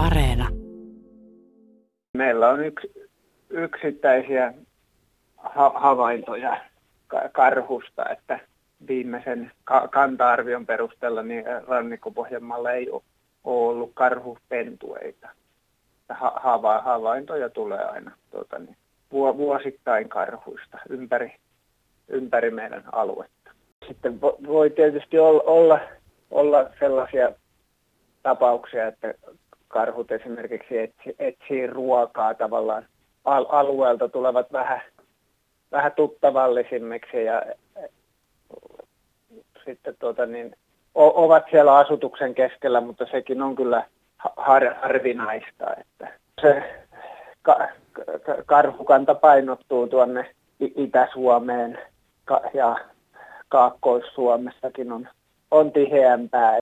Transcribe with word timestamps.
Areena. 0.00 0.48
Meillä 2.16 2.48
on 2.48 2.64
yksi, 2.64 2.92
yksittäisiä 3.50 4.54
ha- 5.36 5.72
havaintoja 5.74 6.60
karhusta, 7.32 8.08
että 8.08 8.40
viimeisen 8.88 9.52
ka- 9.64 9.88
kanta-arvion 9.88 10.66
perusteella 10.66 11.22
niin 11.22 11.44
rannikkopohjanmaalla 11.68 12.72
ei 12.72 12.90
ole 12.90 13.02
ollut 13.44 13.90
karhupentueita. 13.94 15.28
Ha- 16.08 16.40
hava- 16.42 16.82
havaintoja 16.82 17.48
tulee 17.50 17.84
aina 17.84 18.10
tuota, 18.30 18.58
niin, 18.58 18.76
vuosittain 19.12 20.08
karhuista 20.08 20.78
ympäri, 20.88 21.36
ympäri 22.08 22.50
meidän 22.50 22.84
aluetta. 22.92 23.50
Sitten 23.88 24.20
voi 24.20 24.70
tietysti 24.70 25.18
olla, 25.18 25.80
olla 26.30 26.70
sellaisia 26.78 27.32
tapauksia, 28.22 28.86
että 28.86 29.14
karhut 29.70 30.12
esimerkiksi 30.12 30.78
etsi, 30.78 31.16
etsii 31.18 31.66
ruokaa 31.66 32.34
tavallaan. 32.34 32.86
Al- 33.24 33.46
alueelta 33.48 34.08
tulevat 34.08 34.52
vähän, 34.52 34.80
vähän 35.72 35.92
tuttavallisimmiksi 35.92 37.24
ja 37.24 37.42
sitten 39.64 39.94
tuota 39.98 40.26
niin, 40.26 40.56
o- 40.94 41.24
ovat 41.24 41.44
siellä 41.50 41.76
asutuksen 41.76 42.34
keskellä, 42.34 42.80
mutta 42.80 43.06
sekin 43.10 43.42
on 43.42 43.56
kyllä 43.56 43.84
har- 44.36 44.74
harvinaista, 44.82 45.74
että 45.80 46.12
se 46.40 46.62
ka- 47.42 47.68
karhukanta 48.46 49.14
painottuu 49.14 49.86
tuonne 49.86 50.34
Itä-Suomeen 50.60 51.78
ja 52.54 52.76
Kaakkois-Suomessakin 53.48 54.92
on, 54.92 55.08
on 55.50 55.72
tiheämpää 55.72 56.59